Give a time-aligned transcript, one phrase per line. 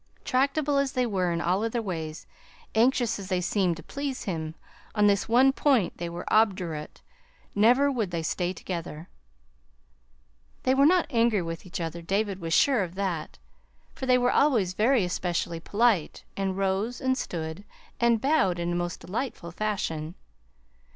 [0.25, 2.25] Tractable as they were in all other ways,
[2.73, 4.55] anxious as they seemed to please him,
[4.95, 7.01] on this one point they were obdurate:
[7.53, 9.09] never would they stay together.
[10.63, 13.37] They were not angry with each other David was sure of that,
[13.93, 17.63] for they were always very especially polite, and rose, and stood,
[17.99, 20.15] and bowed in a most delightful fashion.